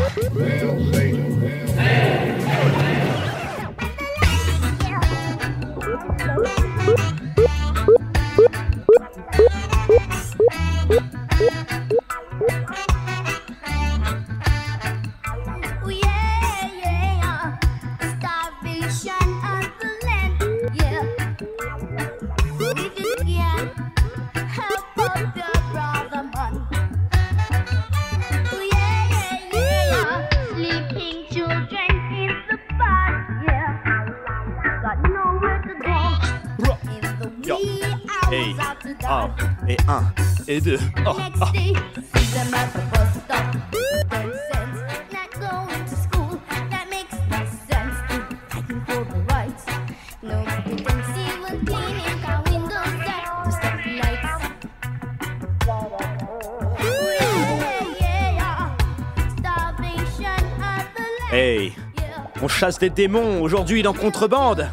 [62.41, 64.69] On chasse des démons, aujourd'hui dans contrebande.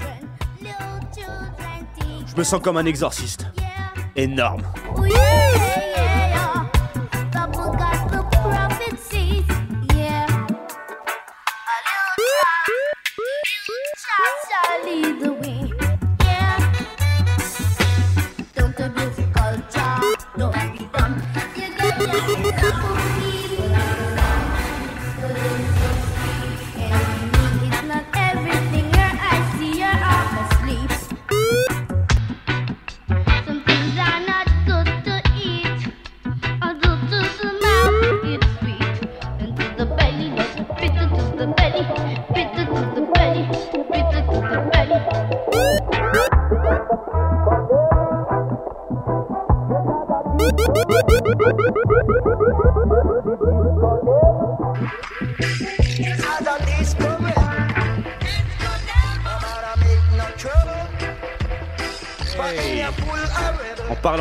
[2.26, 3.46] Je me sens comme un exorciste.
[4.16, 4.62] Énorme.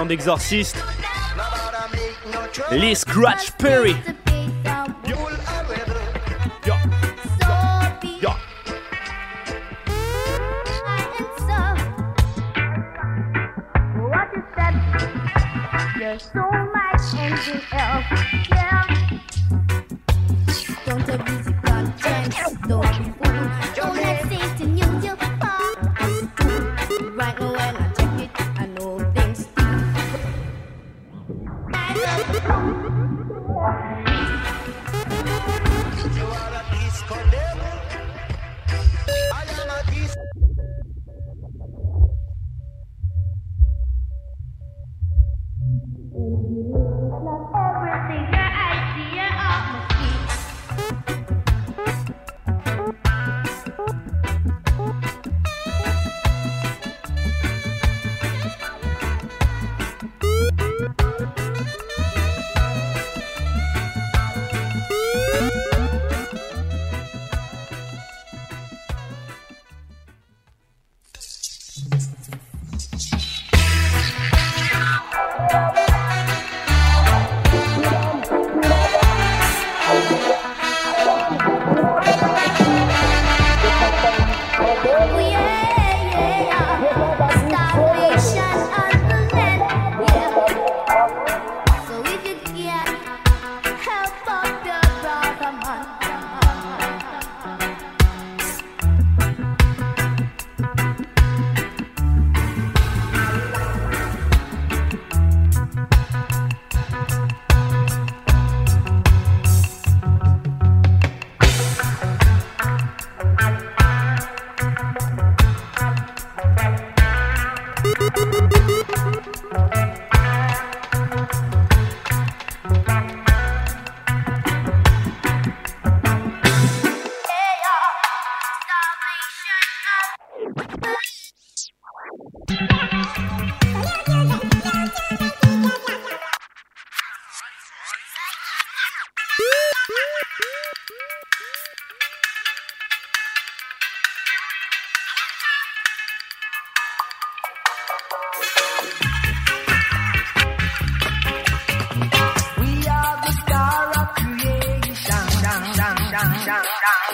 [0.08, 0.78] d'exorciste.
[2.72, 3.96] Les Scratch Perry.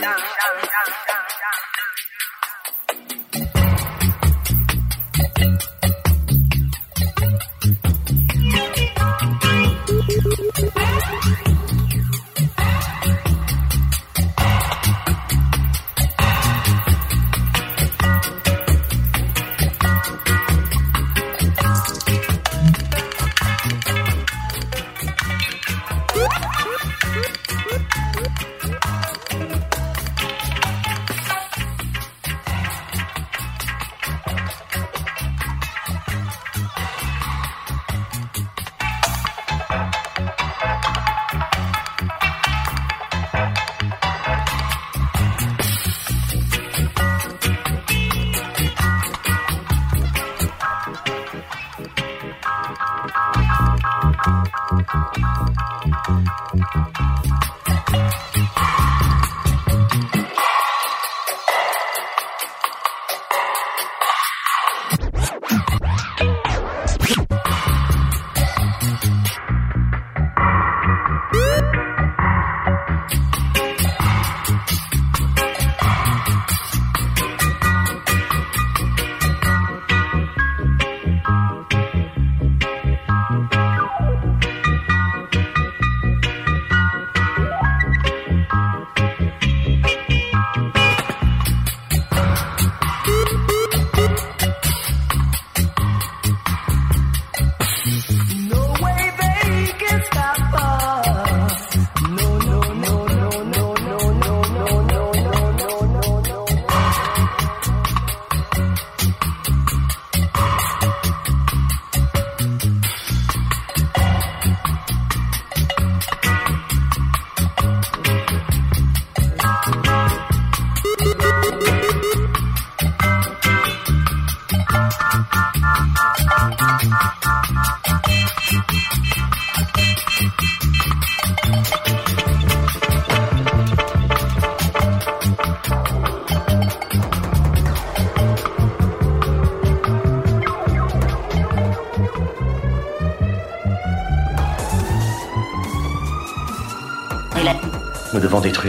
[0.04, 1.22] 当当当当。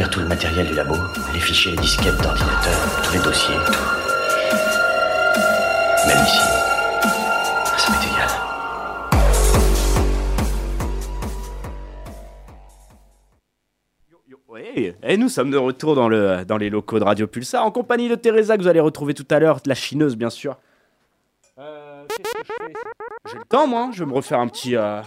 [0.02, 0.94] Tout le matériel du labo,
[1.32, 2.74] les fichiers, les disquettes d'ordinateur,
[3.04, 3.72] tous les dossiers, tout.
[6.08, 6.40] Même ici.
[7.78, 8.28] Ça m'est égal.
[15.02, 18.08] Et nous sommes de retour dans, le, dans les locaux de Radio Pulsar en compagnie
[18.08, 20.56] de Teresa que vous allez retrouver tout à l'heure, la chineuse bien sûr.
[21.58, 22.04] Euh,
[23.30, 24.74] J'ai le temps moi, je vais me refaire un petit...
[24.76, 25.02] euh,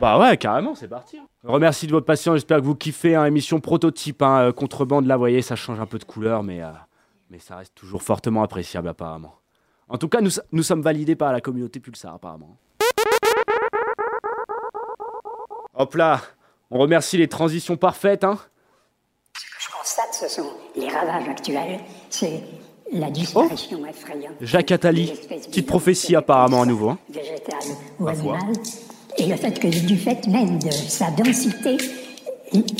[0.00, 1.18] Bah ouais, carrément, c'est parti.
[1.44, 5.16] Remercie de votre patience, j'espère que vous kiffez, hein, émission prototype, hein, euh, contrebande là,
[5.16, 6.70] vous voyez, ça change un peu de couleur, mais, euh,
[7.30, 9.34] mais ça reste toujours fortement appréciable apparemment.
[9.88, 12.56] En tout cas, nous, nous sommes validés par la communauté Pulsar apparemment.
[15.74, 16.20] Hop là,
[16.70, 18.38] on remercie les transitions parfaites, hein.
[19.58, 21.80] Je constate, ce sont les ravages actuels,
[22.10, 22.42] c'est
[22.92, 26.90] la disparition effrayante Jacques Attali, petite prophétie apparemment à nouveau.
[26.90, 26.98] hein.
[27.98, 28.36] ou Ma foi.
[28.36, 28.56] animale,
[29.18, 31.76] et le fait que du fait même de sa densité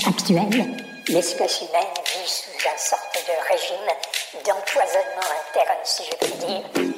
[0.07, 0.77] actuelle,
[1.09, 3.87] l'espèce humaine vit sous une sorte de régime
[4.45, 6.92] d'empoisonnement interne, si je puis dire.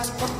[0.00, 0.39] las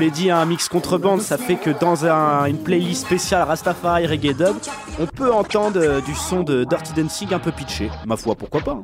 [0.00, 4.06] vous l'ai dit, un mix contrebande, ça fait que dans un- une playlist spéciale Rastafari
[4.06, 4.56] Reggae Dub,
[4.98, 7.90] on peut entendre euh, du son de Dirty Dancing un peu pitché.
[8.06, 8.82] Ma foi, pourquoi pas hein.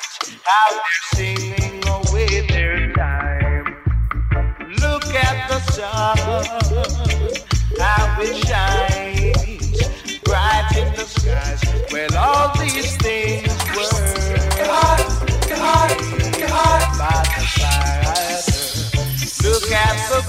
[0.43, 3.77] how they're singing away their time.
[4.81, 6.17] Look at the sun,
[7.79, 9.83] how it shines
[10.25, 11.63] bright in the skies.
[11.93, 14.29] Well, all these things were
[16.99, 18.41] by the fire.
[19.45, 20.28] Look at the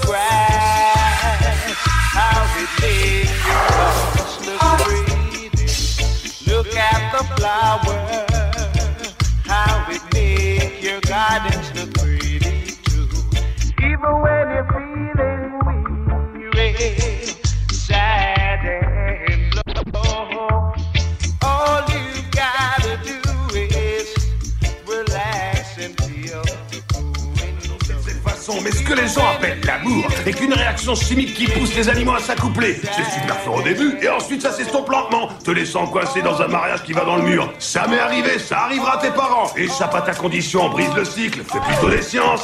[7.52, 8.19] at the
[28.90, 32.80] que les gens appellent l'amour est qu'une réaction chimique qui pousse les animaux à s'accoupler.
[32.82, 36.48] C'est super fort au début, et ensuite ça s'estompe lentement, te laissant coincé dans un
[36.48, 37.52] mariage qui va dans le mur.
[37.60, 39.52] Ça m'est arrivé, ça arrivera à tes parents.
[39.56, 42.42] Échappe à ta condition, brise le cycle, fais plutôt des sciences.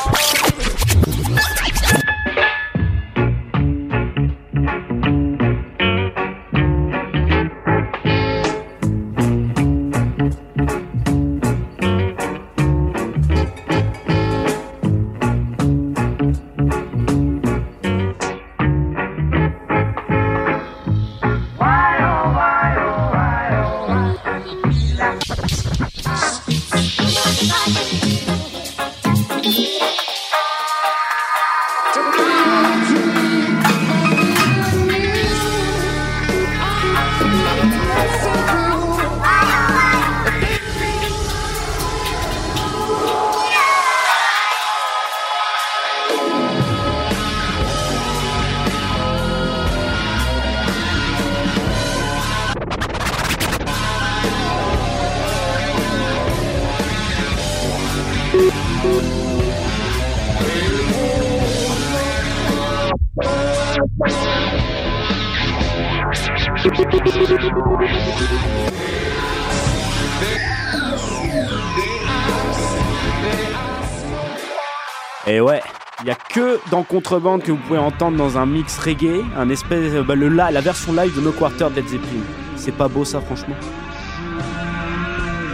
[76.07, 79.49] Il y a que dans Contrebande que vous pouvez entendre dans un mix reggae, un
[79.49, 82.23] espèce, bah, le, la, version live de No Quarter de Zeppelin.
[82.55, 83.57] C'est pas beau ça, franchement.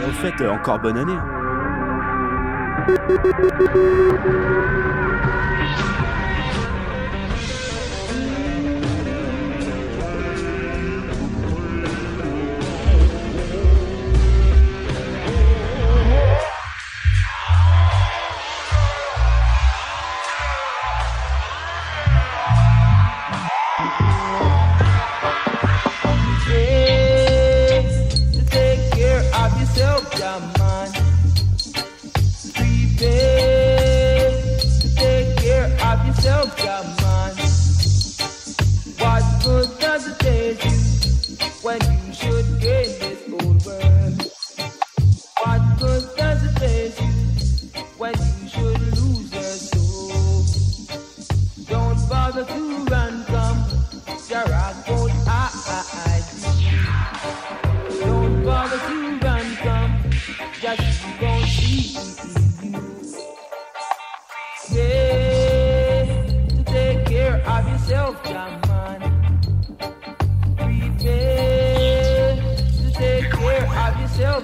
[0.06, 1.14] Au fait, euh, encore bonne année.
[1.14, 1.24] hein.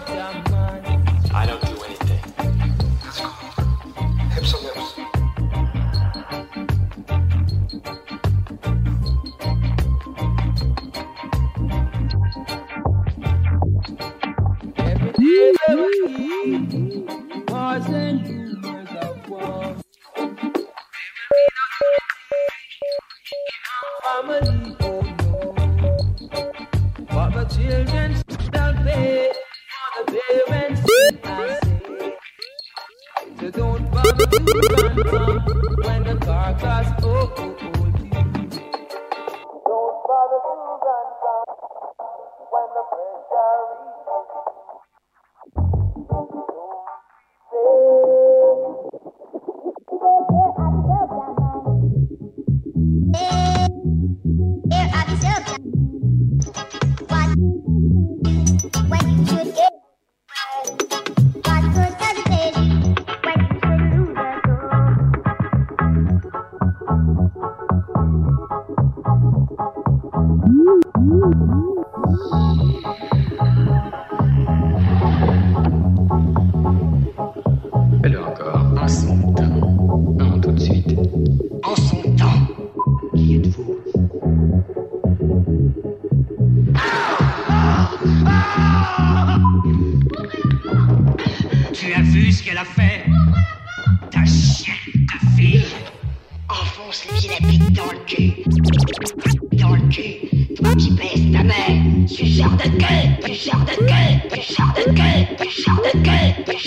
[0.07, 0.48] down.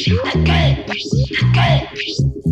[0.03, 0.85] Good.
[1.53, 2.50] Good.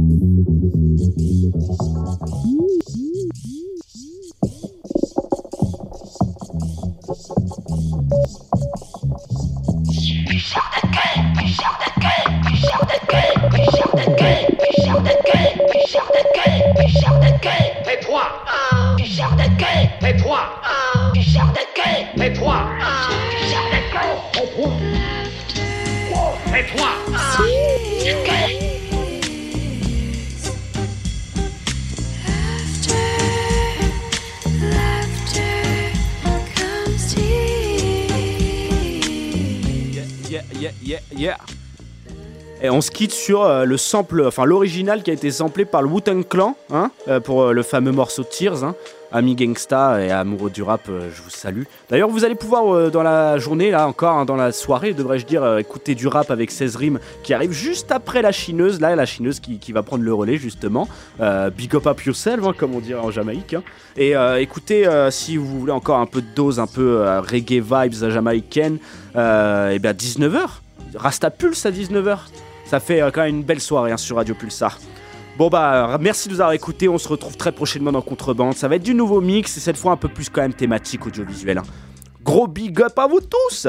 [42.99, 46.57] Quitte sur euh, le sample, enfin l'original qui a été samplé par le Wu-Tang Clan,
[46.69, 48.65] hein, euh, pour euh, le fameux morceau Tears.
[48.65, 48.75] Hein.
[49.13, 51.63] Amis gangsta et amoureux du rap, je vous salue.
[51.89, 55.57] D'ailleurs, vous allez pouvoir dans la journée, là encore, hein, dans la soirée, devrais-je dire,
[55.57, 59.39] écouter du rap avec 16 rimes qui arrive juste après la chineuse, là, la chineuse
[59.39, 60.87] qui, va prendre le relais justement.
[61.57, 63.55] Big up up yourself, hein, comme on dirait en Jamaïque.
[63.55, 63.63] hein.
[63.97, 68.77] Et écoutez, si vous voulez encore un peu de dose, un peu reggae vibes jamaïcaines,
[69.15, 70.49] euh, et bien 19h.
[70.95, 72.19] Rasta Pulse à 19h.
[72.69, 74.77] Ça fait euh, quand même une belle soirée hein, sur Radio Pulsar.
[75.39, 78.53] Bon bah merci de nous avoir écoutés, on se retrouve très prochainement dans Contrebande.
[78.53, 81.07] Ça va être du nouveau mix et cette fois un peu plus quand même thématique
[81.07, 81.57] audiovisuel.
[81.57, 81.63] hein.
[82.23, 83.65] Gros big up à vous tous